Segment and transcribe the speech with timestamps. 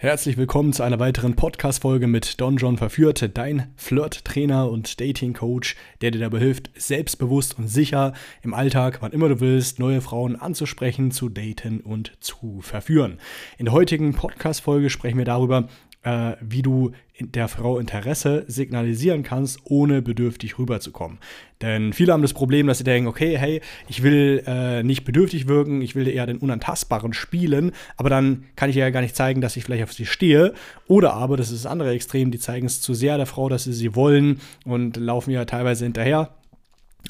[0.00, 6.12] Herzlich willkommen zu einer weiteren Podcast-Folge mit Don John Verführt, dein Flirt-Trainer und Dating-Coach, der
[6.12, 11.10] dir dabei hilft, selbstbewusst und sicher im Alltag, wann immer du willst, neue Frauen anzusprechen,
[11.10, 13.18] zu daten und zu verführen.
[13.58, 15.66] In der heutigen Podcast-Folge sprechen wir darüber,
[16.08, 21.18] äh, wie du der Frau Interesse signalisieren kannst, ohne bedürftig rüberzukommen.
[21.60, 25.48] Denn viele haben das Problem, dass sie denken, okay, hey, ich will äh, nicht bedürftig
[25.48, 29.40] wirken, ich will eher den Unantastbaren spielen, aber dann kann ich ja gar nicht zeigen,
[29.40, 30.54] dass ich vielleicht auf sie stehe.
[30.86, 33.64] Oder aber, das ist das andere Extrem, die zeigen es zu sehr der Frau, dass
[33.64, 36.30] sie sie wollen und laufen ja teilweise hinterher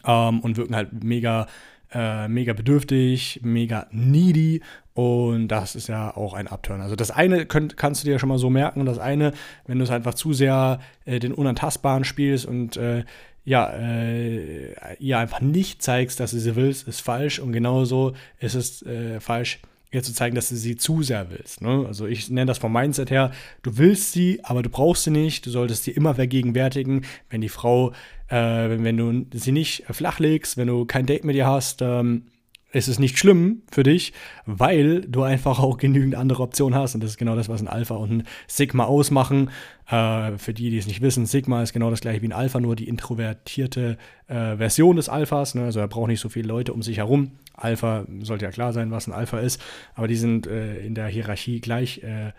[0.07, 1.47] ähm, und wirken halt mega
[1.93, 4.61] äh, mega bedürftig, mega needy
[4.99, 6.81] und das ist ja auch ein Upturn.
[6.81, 9.33] Also das eine könnt, kannst du dir schon mal so merken, das eine,
[9.65, 13.05] wenn du es einfach zu sehr äh, den Unantastbaren spielst und äh,
[13.45, 18.57] ja, äh, ihr einfach nicht zeigst, dass du sie willst, ist falsch und genauso ist
[18.57, 19.61] es äh, falsch,
[19.93, 21.63] ihr zu zeigen, dass du sie zu sehr willst.
[21.63, 21.85] Ne?
[21.87, 23.31] Also ich nenne das vom Mindset her,
[23.63, 25.47] du willst sie, aber du brauchst sie nicht.
[25.47, 27.93] Du solltest sie immer vergegenwärtigen, wenn die Frau,
[28.27, 32.25] äh, wenn du sie nicht flachlegst, wenn du kein Date mit ihr hast, ähm,
[32.71, 34.13] ist es nicht schlimm für dich,
[34.45, 36.95] weil du einfach auch genügend andere Optionen hast.
[36.95, 39.51] Und das ist genau das, was ein Alpha und ein Sigma ausmachen.
[39.89, 42.61] Äh, für die, die es nicht wissen, Sigma ist genau das gleiche wie ein Alpha,
[42.61, 43.97] nur die introvertierte
[44.27, 45.55] äh, Version des Alphas.
[45.55, 45.65] Ne?
[45.65, 47.33] Also er braucht nicht so viele Leute um sich herum.
[47.55, 49.61] Alpha sollte ja klar sein, was ein Alpha ist,
[49.95, 52.33] aber die sind äh, in der Hierarchie gleich äh,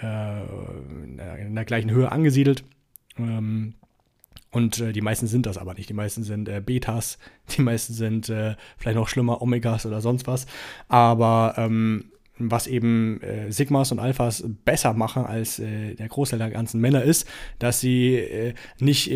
[0.00, 2.64] äh, in der gleichen Höhe angesiedelt.
[3.18, 3.74] Ähm,
[4.52, 5.88] und äh, die meisten sind das aber nicht.
[5.88, 7.18] Die meisten sind äh, Betas,
[7.56, 10.46] die meisten sind äh, vielleicht noch schlimmer Omegas oder sonst was.
[10.88, 12.04] Aber ähm,
[12.38, 17.02] was eben äh, Sigmas und Alphas besser machen als äh, der Großteil der ganzen Männer
[17.02, 19.10] ist, dass sie äh, nicht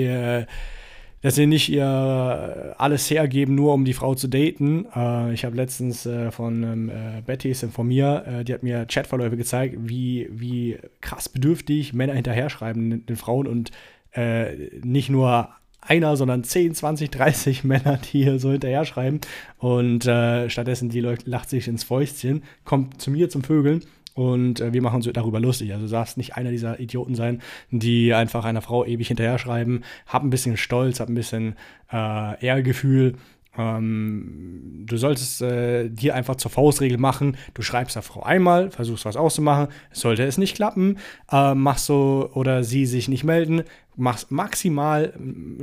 [1.22, 4.86] dass sie nicht ihr alles hergeben, nur um die Frau zu daten.
[4.94, 9.36] Äh, ich habe letztens äh, von ähm, äh, Betty von mir, die hat mir Chatverläufe
[9.36, 13.72] gezeigt, wie, wie krass bedürftig Männer hinterher schreiben den, den Frauen und
[14.16, 15.50] äh, nicht nur
[15.80, 19.20] einer, sondern 10, 20, 30 Männer, die hier so hinterher schreiben.
[19.58, 23.84] Und äh, stattdessen, die lacht sich ins Fäustchen, kommt zu mir zum Vögeln
[24.14, 25.72] und äh, wir machen uns darüber lustig.
[25.72, 29.82] Also du darfst nicht einer dieser Idioten sein, die einfach einer Frau ewig hinterher schreiben.
[30.06, 31.54] Hab ein bisschen Stolz, hab ein bisschen
[31.92, 33.14] äh, Ehrgefühl
[33.58, 39.04] ähm, du solltest äh, dir einfach zur Faustregel machen, du schreibst der Frau einmal, versuchst
[39.04, 40.98] was auszumachen, sollte es nicht klappen,
[41.30, 43.62] äh, machst so oder sie sich nicht melden,
[43.96, 45.12] machst maximal,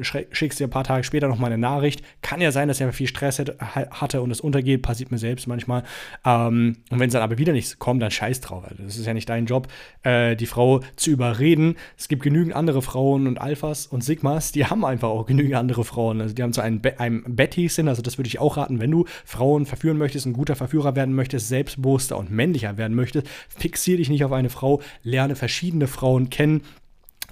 [0.01, 2.03] schickst dir ein paar Tage später nochmal eine Nachricht.
[2.21, 5.83] Kann ja sein, dass er viel Stress hatte und es untergeht, passiert mir selbst manchmal.
[6.25, 8.63] Ähm, und wenn es dann aber wieder nicht kommt, dann scheiß drauf.
[8.67, 9.67] Also das ist ja nicht dein Job,
[10.01, 11.75] äh, die Frau zu überreden.
[11.97, 15.83] Es gibt genügend andere Frauen und Alphas und Sigmas, die haben einfach auch genügend andere
[15.83, 16.21] Frauen.
[16.21, 18.91] Also die haben so einen, Be einen Betty-Sinn, also das würde ich auch raten, wenn
[18.91, 23.97] du Frauen verführen möchtest, ein guter Verführer werden möchtest, selbstbewusster und männlicher werden möchtest, fixier
[23.97, 26.61] dich nicht auf eine Frau, lerne verschiedene Frauen kennen,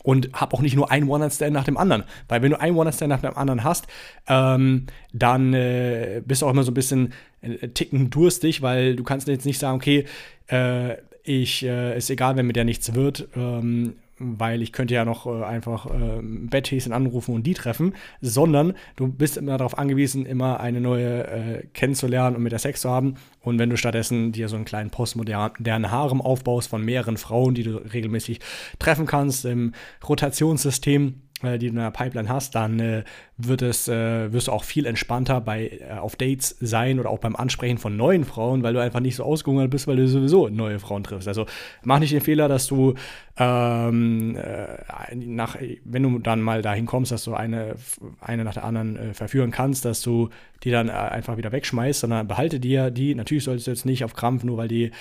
[0.04, 2.04] und hab auch nicht nur einen One-Night-Stand nach dem anderen.
[2.28, 3.88] Weil wenn du einen One-Night-Stand nach dem anderen hast,
[4.28, 9.04] ähm, dann äh, bist du auch immer so ein bisschen äh, ticken durstig, weil du
[9.04, 10.06] kannst jetzt nicht sagen, okay,
[10.48, 13.94] äh, ich, äh, ist egal, wenn mit der nichts wird, ähm,
[14.38, 19.08] weil ich könnte ja noch äh, einfach äh, Betthäschen anrufen und die treffen, sondern du
[19.08, 23.16] bist immer darauf angewiesen, immer eine neue äh, kennenzulernen und mit der Sex zu haben.
[23.42, 27.64] Und wenn du stattdessen dir so einen kleinen postmodernen Harem aufbaust von mehreren Frauen, die
[27.64, 28.40] du regelmäßig
[28.80, 29.74] treffen kannst im
[30.08, 33.04] Rotationssystem, die du in der Pipeline hast, dann äh,
[33.38, 37.20] wird es, äh, wirst du auch viel entspannter bei, äh, auf Dates sein oder auch
[37.20, 40.50] beim Ansprechen von neuen Frauen, weil du einfach nicht so ausgehungert bist, weil du sowieso
[40.50, 41.28] neue Frauen triffst.
[41.28, 41.46] Also
[41.84, 42.94] mach nicht den Fehler, dass du
[43.38, 47.76] ähm, äh, nach, wenn du dann mal dahin kommst, dass du eine,
[48.20, 50.30] eine nach der anderen äh, verführen kannst, dass du
[50.64, 53.16] die dann einfach wieder wegschmeißt, sondern behalte dir die.
[53.16, 54.92] Natürlich solltest du jetzt nicht auf Krampf, nur weil die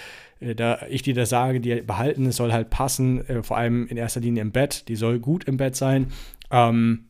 [0.40, 3.96] da ich dir das sage, die behalten, es soll halt passen, äh, vor allem in
[3.96, 6.06] erster Linie im Bett, die soll gut im Bett sein.
[6.50, 7.09] Ähm,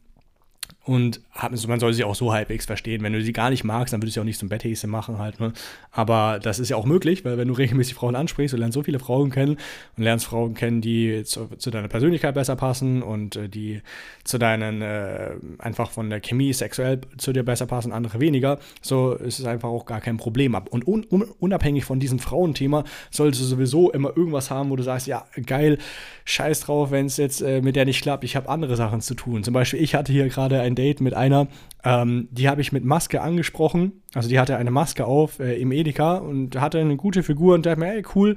[0.90, 1.20] und
[1.68, 3.04] man soll sie auch so halbwegs verstehen.
[3.04, 5.38] Wenn du sie gar nicht magst, dann würdest du auch nicht zum Betthäschen machen halt.
[5.38, 5.52] Ne?
[5.92, 8.82] Aber das ist ja auch möglich, weil wenn du regelmäßig Frauen ansprichst, du lernst so
[8.82, 9.56] viele Frauen kennen
[9.96, 13.82] und lernst Frauen kennen, die zu, zu deiner Persönlichkeit besser passen und äh, die
[14.25, 18.58] zu deinen, äh, einfach von der Chemie sexuell zu dir besser passen, andere weniger.
[18.82, 20.56] So ist es einfach auch gar kein Problem.
[20.70, 22.82] Und un, un, unabhängig von diesem Frauenthema
[23.12, 25.78] solltest du sowieso immer irgendwas haben, wo du sagst, ja, geil,
[26.25, 29.14] scheiß drauf, wenn es jetzt äh, mit der nicht klappt, ich habe andere Sachen zu
[29.14, 29.44] tun.
[29.44, 31.49] Zum Beispiel, ich hatte hier gerade ein Date mit einer,
[31.85, 33.93] ähm, die habe ich mit Maske angesprochen.
[34.15, 37.67] Also die hatte eine Maske auf äh, im Edeka und hatte eine gute Figur und
[37.67, 38.37] dachte mir, ey, cool.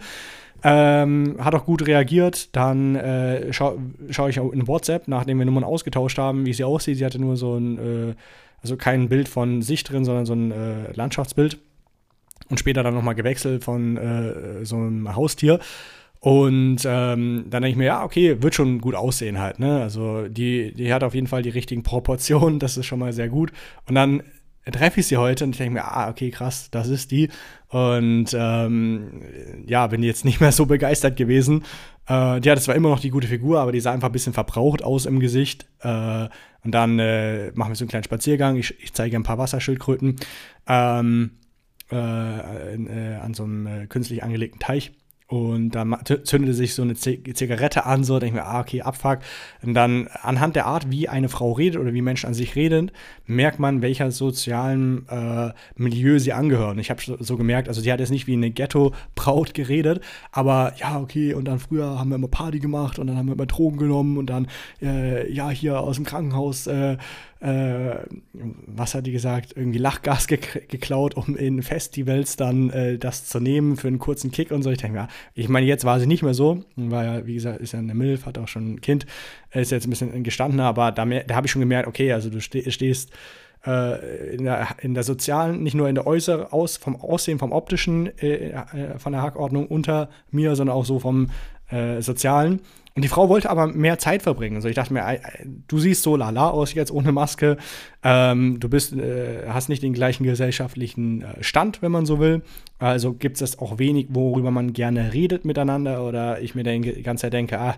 [0.66, 2.56] Ähm, hat auch gut reagiert.
[2.56, 3.80] Dann äh, schaue
[4.10, 6.98] schau ich auch in WhatsApp, nachdem wir Nummern ausgetauscht haben, wie sie aussieht.
[6.98, 8.16] Sie hatte nur so ein, äh,
[8.62, 11.57] also kein Bild von sich drin, sondern so ein äh, Landschaftsbild.
[12.50, 15.60] Und später dann nochmal gewechselt von äh, so einem Haustier.
[16.23, 19.59] Und ähm, dann denke ich mir, ja, okay, wird schon gut aussehen halt.
[19.59, 19.81] Ne?
[19.81, 23.27] Also die, die hat auf jeden Fall die richtigen Proportionen, das ist schon mal sehr
[23.27, 23.51] gut.
[23.89, 24.23] Und dann
[24.71, 27.27] treffe ich sie heute und ich denke mir, ah, okay, krass, das ist die.
[27.67, 29.21] Und ähm,
[29.67, 31.65] ja, bin jetzt nicht mehr so begeistert gewesen.
[32.07, 34.31] Äh, die hatte zwar immer noch die gute Figur, aber die sah einfach ein bisschen
[34.31, 35.65] verbraucht aus im Gesicht.
[35.81, 36.29] Äh,
[36.63, 38.55] und dann äh, machen wir so einen kleinen Spaziergang.
[38.55, 40.15] Ich, ich zeige ein paar Wasserschildkröten
[40.69, 41.31] ähm,
[41.91, 44.93] äh, äh, an so einem äh, künstlich angelegten Teich.
[45.33, 49.18] Und da zündete sich so eine Zigarette an, so denke ich mir, ah, okay, Abfuck.
[49.63, 52.91] Und dann anhand der Art, wie eine Frau redet oder wie Menschen an sich reden,
[53.25, 56.77] merkt man, welcher sozialen äh, Milieu sie angehören.
[56.77, 60.01] Ich habe so gemerkt, also sie hat jetzt nicht wie eine Ghetto-Braut geredet,
[60.31, 63.33] aber ja, okay, und dann früher haben wir immer Party gemacht und dann haben wir
[63.33, 64.47] immer Drogen genommen und dann,
[64.83, 66.97] äh, ja, hier aus dem Krankenhaus äh,
[67.44, 67.98] äh,
[68.68, 73.42] was hat die gesagt, irgendwie Lachgas ge geklaut, um in Festivals dann äh, das zu
[73.42, 74.72] nehmen für einen kurzen Kick und so.
[74.72, 77.74] Ich denke, ja, ich meine, jetzt war sie nicht mehr so, ja, wie gesagt, ist
[77.74, 79.06] ja eine Milf, hat auch schon ein Kind,
[79.51, 82.40] ist jetzt ein bisschen gestandener, aber da, da habe ich schon gemerkt, okay, also du
[82.40, 83.12] ste stehst
[83.68, 87.51] äh, in der, in der sozialen, nicht nur in der äußeren, aus, vom Aussehen, vom
[87.51, 91.30] optischen, äh, äh, von der Hackordnung unter mir, sondern auch so vom
[91.69, 92.62] äh, sozialen.
[92.95, 94.57] Und die Frau wollte aber mehr Zeit verbringen.
[94.57, 95.19] Also ich dachte mir,
[95.68, 97.57] du siehst so lala aus jetzt ohne Maske.
[98.04, 102.44] Ähm, du bist, äh, hast nicht den gleichen gesellschaftlichen äh, Stand, wenn man so will.
[102.78, 106.06] Also gibt es auch wenig, worüber man gerne redet miteinander.
[106.06, 107.78] Oder ich mir die ganze Zeit denke, ah,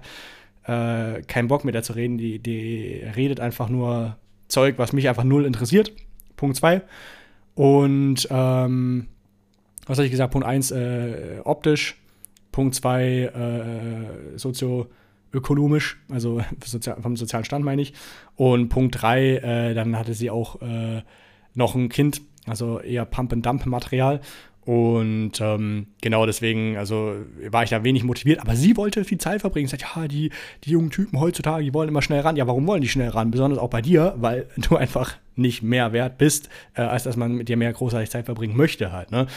[0.67, 2.17] äh, kein Bock mit der zu reden.
[2.17, 4.17] Die, die redet einfach nur
[4.49, 5.93] Zeug, was mich einfach null interessiert.
[6.35, 6.81] Punkt 2.
[7.55, 9.07] Und ähm,
[9.85, 10.33] was habe ich gesagt?
[10.33, 11.95] Punkt 1, äh, optisch.
[12.51, 14.87] Punkt 2, äh, sozio
[15.35, 16.41] ökonomisch, also
[17.01, 17.93] vom sozialen Stand meine ich.
[18.35, 21.01] Und Punkt 3, äh, dann hatte sie auch äh,
[21.53, 24.21] noch ein Kind, also eher Pump-and-Dump-Material.
[24.65, 27.13] Und ähm, genau deswegen, also
[27.51, 29.67] war ich da wenig motiviert, aber sie wollte viel Zeit verbringen.
[29.67, 30.31] Sie sagt, ja, die,
[30.63, 32.35] die jungen Typen heutzutage, die wollen immer schnell ran.
[32.35, 33.29] Ja, warum wollen die schnell ran?
[33.29, 37.35] Besonders auch bei dir, weil du einfach nicht mehr wert bist, äh, als dass man
[37.35, 39.11] mit dir mehr großartig Zeit verbringen möchte halt.
[39.11, 39.27] Ne?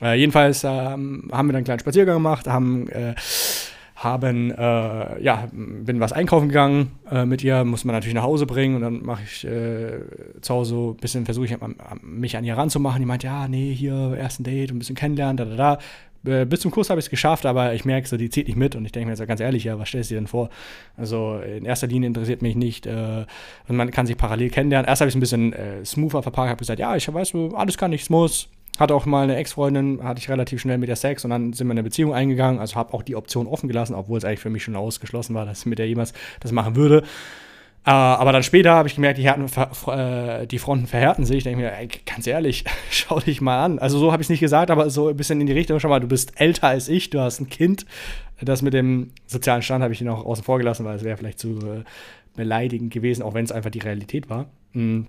[0.00, 3.14] Äh, jedenfalls ähm, haben wir dann einen kleinen Spaziergang gemacht, haben äh,
[4.02, 8.46] haben, äh, ja, bin was einkaufen gegangen äh, mit ihr, muss man natürlich nach Hause
[8.46, 10.00] bringen und dann mache ich äh,
[10.40, 11.56] zu Hause ein bisschen, versuche ich
[12.02, 13.00] mich an ihr ranzumachen.
[13.00, 15.78] Die meint, ja, nee, hier, ersten Date, ein bisschen kennenlernen, da, da, da.
[16.24, 18.56] Äh, bis zum Kurs habe ich es geschafft, aber ich merke so, die zieht nicht
[18.56, 20.50] mit und ich denke mir jetzt ganz ehrlich, ja, was stellst du dir denn vor?
[20.96, 23.24] Also in erster Linie interessiert mich nicht äh,
[23.68, 24.88] man kann sich parallel kennenlernen.
[24.88, 27.78] Erst habe ich es ein bisschen äh, smoother verpackt, habe gesagt, ja, ich weiß, alles
[27.78, 28.48] kann, nichts muss,
[28.78, 31.66] hatte auch mal eine Ex-Freundin, hatte ich relativ schnell mit der Sex und dann sind
[31.66, 32.60] wir in eine Beziehung eingegangen.
[32.60, 35.44] Also habe auch die Option offen gelassen, obwohl es eigentlich für mich schon ausgeschlossen war,
[35.44, 37.04] dass ich mit der jemals das machen würde.
[37.84, 39.46] Äh, aber dann später habe ich gemerkt, die, Härten,
[39.88, 41.38] äh, die Fronten verhärten sich.
[41.38, 43.78] Ich denke mir, ey, ganz ehrlich, schau dich mal an.
[43.78, 45.80] Also so habe ich es nicht gesagt, aber so ein bisschen in die Richtung.
[45.80, 47.86] Schau mal, du bist älter als ich, du hast ein Kind.
[48.40, 51.38] Das mit dem sozialen Stand habe ich noch außen vor gelassen, weil es wäre vielleicht
[51.38, 51.84] zu äh,
[52.36, 54.46] beleidigend gewesen, auch wenn es einfach die Realität war.
[54.72, 55.08] Mhm.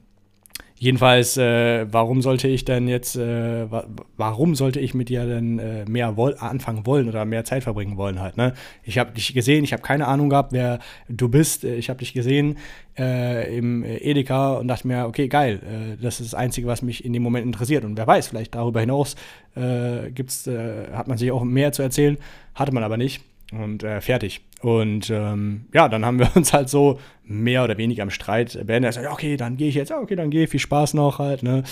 [0.83, 3.85] Jedenfalls, äh, warum sollte ich denn jetzt, äh, wa
[4.17, 7.95] warum sollte ich mit dir denn äh, mehr woll anfangen wollen oder mehr Zeit verbringen
[7.95, 8.53] wollen halt, ne?
[8.83, 11.63] Ich habe dich gesehen, ich habe keine Ahnung gehabt, wer du bist.
[11.63, 12.57] Ich habe dich gesehen
[13.00, 17.05] äh, im Edeka und dachte mir, okay, geil, äh, das ist das Einzige, was mich
[17.05, 17.85] in dem Moment interessiert.
[17.85, 19.15] Und wer weiß, vielleicht darüber hinaus
[19.55, 20.50] äh, gibt's,
[20.91, 22.17] hat man sich auch mehr zu erzählen,
[22.55, 23.21] hatte man aber nicht
[23.53, 24.41] und äh, fertig.
[24.63, 28.93] Und ähm, ja, dann haben wir uns halt so mehr oder weniger am Streit beendet.
[28.93, 31.63] Sagt, okay, dann gehe ich jetzt, okay, dann gehe, viel Spaß noch halt, ne?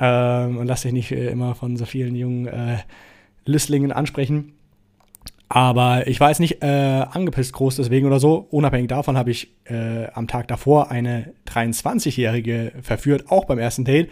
[0.00, 2.78] Ähm, und lass dich nicht äh, immer von so vielen jungen äh,
[3.44, 4.54] Lüstlingen ansprechen.
[5.50, 8.46] Aber ich war jetzt nicht äh, angepisst groß deswegen oder so.
[8.50, 14.08] Unabhängig davon habe ich äh, am Tag davor eine 23-Jährige verführt, auch beim ersten Date.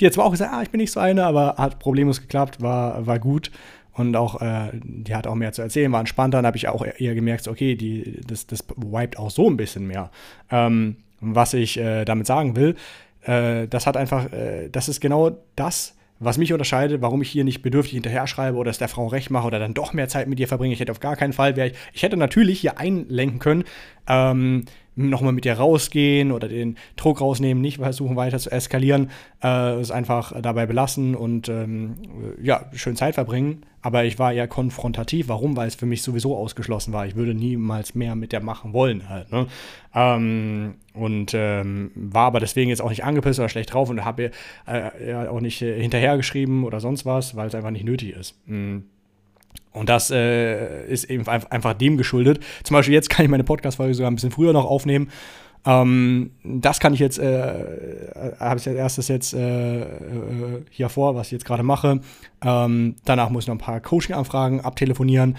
[0.00, 2.62] Die hat zwar auch gesagt, ah, ich bin nicht so eine, aber hat problemlos geklappt,
[2.62, 3.50] war, war gut
[3.96, 6.38] und auch, äh, die hat auch mehr zu erzählen, war entspannter.
[6.38, 9.86] Dann habe ich auch eher gemerkt, okay, die, das, das wiped auch so ein bisschen
[9.86, 10.10] mehr.
[10.50, 12.76] Ähm, was ich äh, damit sagen will,
[13.22, 17.44] äh, das hat einfach, äh, das ist genau das, was mich unterscheidet, warum ich hier
[17.44, 20.28] nicht bedürftig hinterher schreibe oder es der Frau recht mache oder dann doch mehr Zeit
[20.28, 20.72] mit ihr verbringe.
[20.72, 23.64] Ich hätte auf gar keinen Fall, ich, ich hätte natürlich hier einlenken können,
[24.08, 24.64] ähm,
[24.96, 29.10] nochmal mit dir rausgehen oder den Druck rausnehmen, nicht versuchen weiter zu eskalieren,
[29.42, 31.96] äh, es einfach dabei belassen und ähm,
[32.42, 33.62] ja, schön Zeit verbringen.
[33.86, 35.28] Aber ich war eher konfrontativ.
[35.28, 35.56] Warum?
[35.56, 37.06] Weil es für mich sowieso ausgeschlossen war.
[37.06, 39.30] Ich würde niemals mehr mit der machen wollen halt.
[39.30, 39.46] Ne?
[39.94, 44.32] Ähm, und ähm, war aber deswegen jetzt auch nicht angepisst oder schlecht drauf und habe
[44.66, 48.34] äh, ja, auch nicht äh, hinterhergeschrieben oder sonst was, weil es einfach nicht nötig ist.
[48.48, 48.86] Mhm.
[49.72, 52.40] Und das äh, ist eben einfach dem geschuldet.
[52.64, 55.10] Zum Beispiel jetzt kann ich meine Podcast-Folge sogar ein bisschen früher noch aufnehmen.
[55.66, 59.86] Ähm, das kann ich jetzt, äh, äh habe ich als erstes jetzt äh, äh,
[60.70, 62.00] hier vor, was ich jetzt gerade mache.
[62.42, 65.36] Ähm, danach muss ich noch ein paar Coaching-Anfragen abtelefonieren.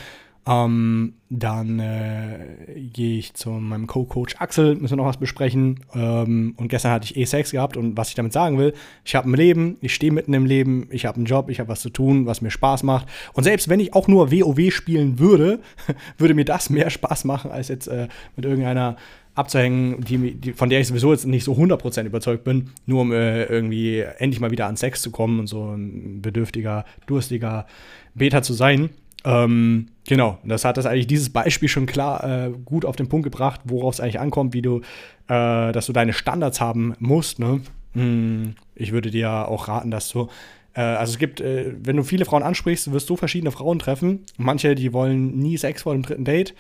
[0.48, 5.81] Ähm, dann äh, gehe ich zu meinem Co-Coach Axel, müssen wir noch was besprechen.
[5.93, 9.15] Ähm, und gestern hatte ich eh Sex gehabt und was ich damit sagen will, ich
[9.15, 11.81] habe ein Leben, ich stehe mitten im Leben, ich habe einen Job, ich habe was
[11.81, 13.07] zu tun, was mir Spaß macht.
[13.34, 15.60] Und selbst wenn ich auch nur WoW spielen würde,
[16.17, 18.07] würde mir das mehr Spaß machen, als jetzt äh,
[18.38, 18.96] mit irgendeiner
[19.38, 23.12] abzuhängen, die, die, von der ich sowieso jetzt nicht so 100% überzeugt bin, nur um
[23.12, 27.67] äh, irgendwie endlich mal wieder an Sex zu kommen und so ein bedürftiger, durstiger
[28.15, 28.89] Beta zu sein.
[29.25, 33.25] Ähm, genau, das hat das eigentlich dieses Beispiel schon klar äh, gut auf den Punkt
[33.25, 34.79] gebracht, worauf es eigentlich ankommt, wie du,
[35.27, 37.39] äh, dass du deine Standards haben musst.
[37.39, 37.62] Ne?
[37.94, 40.29] Hm, ich würde dir auch raten, dass du
[40.74, 44.22] äh, also es gibt, äh, wenn du viele Frauen ansprichst, wirst du verschiedene Frauen treffen.
[44.38, 46.53] Manche, die wollen nie Sex vor dem dritten Date.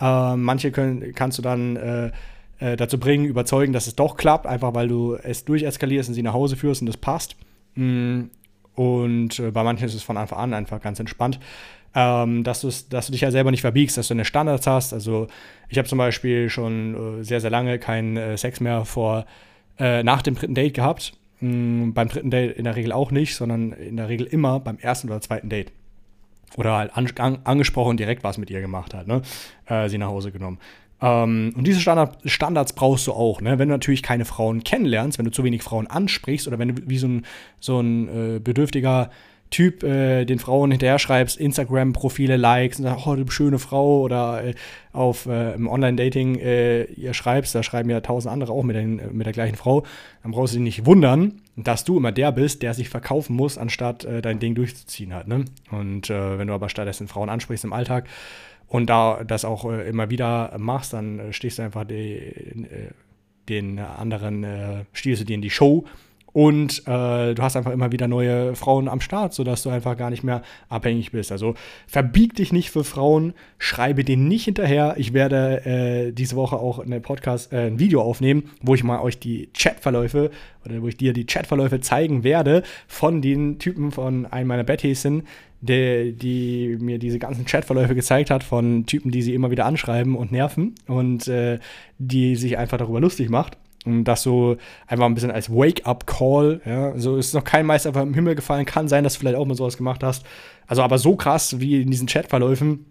[0.00, 2.10] Äh, manche können, kannst du dann äh,
[2.58, 6.22] äh, dazu bringen, überzeugen, dass es doch klappt, einfach weil du es durcheskalierst und sie
[6.22, 7.36] nach Hause führst und das passt.
[7.74, 8.24] Mm,
[8.74, 11.38] und äh, bei manchen ist es von Anfang an einfach ganz entspannt.
[11.96, 14.92] Ähm, dass, dass du dich ja selber nicht verbiegst, dass du eine Standards hast.
[14.92, 15.28] Also
[15.68, 19.26] ich habe zum Beispiel schon äh, sehr, sehr lange keinen äh, Sex mehr vor,
[19.76, 21.14] nach dem dritten Date gehabt.
[21.40, 24.78] Mm, beim dritten Date in der Regel auch nicht, sondern in der Regel immer beim
[24.78, 25.72] ersten oder zweiten Date
[26.56, 29.22] oder halt an, an, angesprochen direkt was mit ihr gemacht hat, ne?
[29.66, 30.58] Äh, sie nach Hause genommen.
[31.00, 33.58] Ähm, und diese Standard, Standards brauchst du auch, ne?
[33.58, 36.82] Wenn du natürlich keine Frauen kennenlernst, wenn du zu wenig Frauen ansprichst oder wenn du
[36.86, 37.26] wie so ein,
[37.60, 39.10] so ein äh, bedürftiger
[39.54, 44.42] Typ äh, den Frauen hinterher schreibst, Instagram-Profile likes und sagst, oh, du schöne Frau oder
[44.42, 44.54] äh,
[44.92, 49.00] auf äh, im Online-Dating äh, ihr schreibst, da schreiben ja tausend andere auch mit, den,
[49.12, 49.84] mit der gleichen Frau,
[50.24, 53.56] dann brauchst du dich nicht wundern, dass du immer der bist, der sich verkaufen muss,
[53.56, 55.28] anstatt äh, dein Ding durchzuziehen hat.
[55.28, 55.44] Ne?
[55.70, 58.08] Und äh, wenn du aber stattdessen Frauen ansprichst im Alltag
[58.66, 62.64] und da das auch immer wieder machst, dann stehst du einfach die,
[63.48, 65.84] den anderen, stiehlst du dir in die Show
[66.34, 70.10] und äh, du hast einfach immer wieder neue Frauen am Start, sodass du einfach gar
[70.10, 71.30] nicht mehr abhängig bist.
[71.30, 71.54] Also
[71.86, 74.96] verbieg dich nicht für Frauen, schreibe denen nicht hinterher.
[74.98, 79.00] Ich werde äh, diese Woche auch eine Podcast, äh, ein Video aufnehmen, wo ich mal
[79.00, 80.32] euch die Chatverläufe
[80.64, 85.28] oder wo ich dir die Chatverläufe zeigen werde von den Typen von einem meiner Betthäschen,
[85.60, 90.16] die, die mir diese ganzen Chatverläufe gezeigt hat von Typen, die sie immer wieder anschreiben
[90.16, 91.60] und nerven und äh,
[91.98, 93.56] die sich einfach darüber lustig macht.
[93.84, 98.14] Und das so einfach ein bisschen als Wake-up-Call, ja, so ist noch kein Meister im
[98.14, 100.24] Himmel gefallen, kann sein, dass du vielleicht auch mal sowas gemacht hast.
[100.66, 102.86] Also aber so krass wie in diesen Chatverläufen,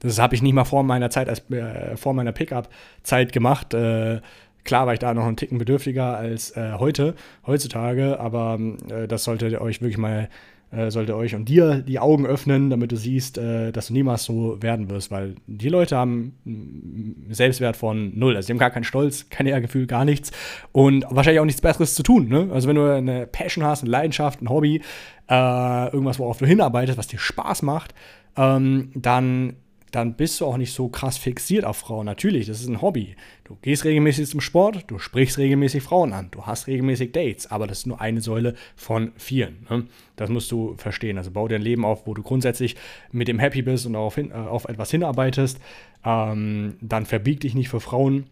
[0.00, 3.72] das habe ich nicht mal vor meiner Zeit, als äh, vor meiner Pickup-Zeit gemacht.
[3.74, 4.20] Äh,
[4.64, 7.14] klar war ich da noch einen Ticken bedürftiger als äh, heute,
[7.46, 8.58] heutzutage, aber
[8.90, 10.28] äh, das solltet ihr euch wirklich mal
[10.74, 14.24] äh, sollte euch und dir die Augen öffnen, damit du siehst, äh, dass du niemals
[14.24, 18.36] so werden wirst, weil die Leute haben einen Selbstwert von null.
[18.36, 20.32] Also, sie haben gar keinen Stolz, kein Ehrgefühl, gar nichts
[20.72, 22.28] und wahrscheinlich auch nichts Besseres zu tun.
[22.28, 22.48] Ne?
[22.52, 24.82] Also, wenn du eine Passion hast, eine Leidenschaft, ein Hobby,
[25.30, 27.94] äh, irgendwas, worauf du hinarbeitest, was dir Spaß macht,
[28.36, 29.56] ähm, dann
[29.94, 32.06] dann bist du auch nicht so krass fixiert auf Frauen.
[32.06, 33.14] Natürlich, das ist ein Hobby.
[33.44, 37.66] Du gehst regelmäßig zum Sport, du sprichst regelmäßig Frauen an, du hast regelmäßig Dates, aber
[37.68, 39.66] das ist nur eine Säule von vielen.
[39.70, 39.86] Ne?
[40.16, 41.16] Das musst du verstehen.
[41.16, 42.74] Also bau dir ein Leben auf, wo du grundsätzlich
[43.12, 45.60] mit dem happy bist und auf, hin, äh, auf etwas hinarbeitest.
[46.04, 48.26] Ähm, dann verbieg dich nicht für Frauen.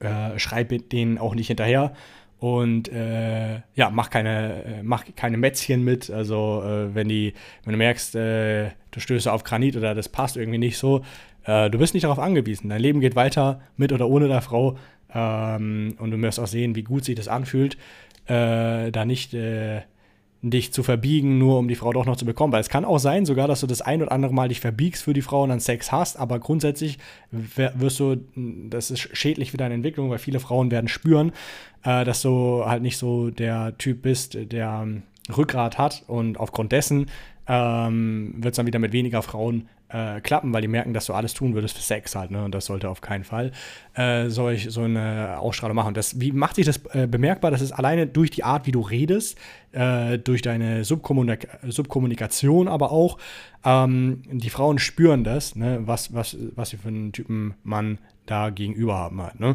[0.00, 1.94] Äh, schreib denen auch nicht hinterher
[2.38, 6.10] und äh, ja, mach keine, äh, mach keine Mätzchen mit.
[6.10, 10.36] Also äh, wenn die, wenn du merkst, äh, du stößt auf Granit oder das passt
[10.36, 11.02] irgendwie nicht so,
[11.44, 12.68] äh, du bist nicht darauf angewiesen.
[12.68, 14.76] Dein Leben geht weiter mit oder ohne der Frau.
[15.14, 17.78] Ähm, und du wirst auch sehen, wie gut sich das anfühlt,
[18.26, 19.32] äh, da nicht
[20.42, 22.52] dich zu verbiegen, nur um die Frau doch noch zu bekommen.
[22.52, 25.02] Weil es kann auch sein, sogar, dass du das ein oder andere Mal dich verbiegst
[25.02, 26.98] für die Frau und dann Sex hast, aber grundsätzlich
[27.30, 31.32] wirst du, das ist schädlich für deine Entwicklung, weil viele Frauen werden spüren,
[31.84, 35.02] äh, dass du halt nicht so der Typ bist, der ähm,
[35.34, 37.06] Rückgrat hat und aufgrund dessen
[37.48, 41.12] ähm, wird es dann wieder mit weniger Frauen äh, klappen, weil die merken, dass du
[41.12, 42.44] alles tun würdest für Sex halt, ne?
[42.44, 43.52] Und das sollte auf keinen Fall
[43.94, 45.94] äh, solch, so eine Ausstrahlung machen.
[45.94, 47.50] Das, wie macht sich das äh, bemerkbar?
[47.50, 49.38] Das ist alleine durch die Art, wie du redest,
[49.72, 53.18] äh, durch deine Subkommunik Subkommunikation, aber auch
[53.64, 55.80] ähm, die Frauen spüren das, ne?
[55.82, 59.54] was, was, was sie für einen Typen Mann da gegenüber haben halt, ne?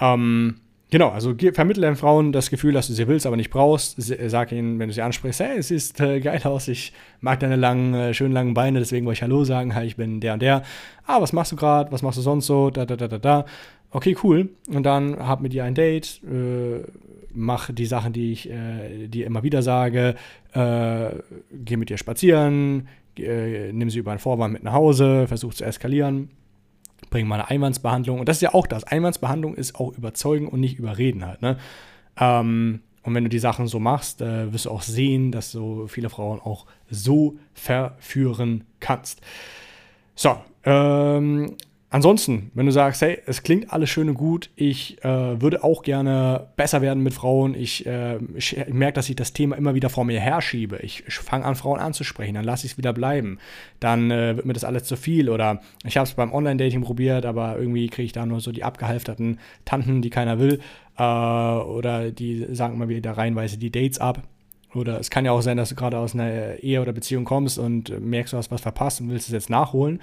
[0.00, 0.60] Ähm,
[0.92, 3.96] Genau, also vermittle den Frauen das Gefühl, dass du sie willst, aber nicht brauchst.
[3.98, 7.56] Sag ihnen, wenn du sie ansprichst, hey, es sieht äh, geil aus, ich mag deine
[7.56, 10.42] langen, äh, schönen langen Beine, deswegen wollte ich Hallo sagen, hi, ich bin der und
[10.42, 10.64] der.
[11.06, 11.90] Ah, was machst du gerade?
[11.92, 12.68] Was machst du sonst so?
[12.68, 13.46] Da, da, da, da, da.
[13.90, 14.50] Okay, cool.
[14.68, 16.82] Und dann hab mit dir ein Date, äh,
[17.32, 20.14] mach die Sachen, die ich äh, dir immer wieder sage,
[20.52, 21.08] äh,
[21.52, 22.86] geh mit dir spazieren,
[23.18, 26.28] äh, nimm sie über einen Vorwand mit nach Hause, versuch zu eskalieren
[27.12, 28.18] bringen mal eine Einwandsbehandlung.
[28.18, 28.82] Und das ist ja auch das.
[28.84, 31.42] Einwandsbehandlung ist auch überzeugen und nicht überreden halt.
[31.42, 31.58] Ne?
[32.18, 35.86] Ähm, und wenn du die Sachen so machst, äh, wirst du auch sehen, dass du
[35.86, 39.20] viele Frauen auch so verführen kannst.
[40.14, 41.56] So, ähm,
[41.92, 45.82] Ansonsten, wenn du sagst, hey, es klingt alles schön und gut, ich äh, würde auch
[45.82, 49.90] gerne besser werden mit Frauen, ich, äh, ich, merke, dass ich das Thema immer wieder
[49.90, 53.38] vor mir herschiebe, ich, ich fange an, Frauen anzusprechen, dann lasse ich es wieder bleiben,
[53.78, 55.28] dann äh, wird mir das alles zu viel.
[55.28, 58.64] Oder ich habe es beim Online-Dating probiert, aber irgendwie kriege ich da nur so die
[58.64, 60.60] abgehalfterten Tanten, die keiner will.
[60.96, 64.22] Äh, oder die sagen immer wieder reinweise die Dates ab.
[64.74, 67.58] Oder es kann ja auch sein, dass du gerade aus einer Ehe oder Beziehung kommst
[67.58, 70.00] und merkst, du hast was verpasst und willst es jetzt nachholen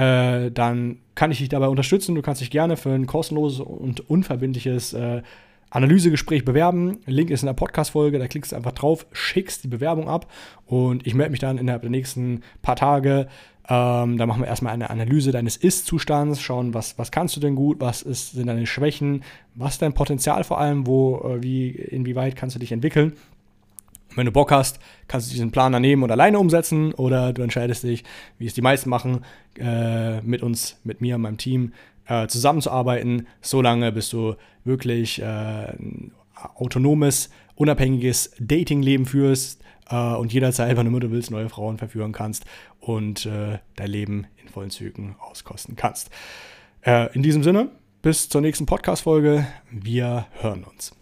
[0.00, 2.14] äh, dann kann ich dich dabei unterstützen.
[2.14, 5.22] Du kannst dich gerne für ein kostenloses und unverbindliches äh,
[5.68, 6.98] Analysegespräch bewerben.
[7.06, 10.26] Link ist in der Podcast-Folge, da klickst du einfach drauf, schickst die Bewerbung ab
[10.66, 13.28] und ich melde mich dann innerhalb der nächsten paar Tage.
[13.68, 17.54] Ähm, da machen wir erstmal eine Analyse deines Ist-Zustands, schauen, was, was kannst du denn
[17.54, 19.22] gut, was ist, sind deine Schwächen,
[19.54, 23.12] was ist dein Potenzial vor allem, wo, äh, wie, inwieweit kannst du dich entwickeln.
[24.16, 27.42] Wenn du Bock hast, kannst du diesen Plan dann nehmen und alleine umsetzen oder du
[27.42, 28.04] entscheidest dich,
[28.38, 29.24] wie es die meisten machen,
[29.58, 31.72] äh, mit uns, mit mir, meinem Team
[32.06, 36.12] äh, zusammenzuarbeiten, solange bis du wirklich äh, ein
[36.54, 42.44] autonomes, unabhängiges Datingleben führst äh, und jederzeit, wenn du willst, neue Frauen verführen kannst
[42.80, 46.10] und äh, dein Leben in vollen Zügen auskosten kannst.
[46.82, 47.70] Äh, in diesem Sinne,
[48.02, 49.46] bis zur nächsten Podcast-Folge.
[49.70, 50.99] Wir hören uns.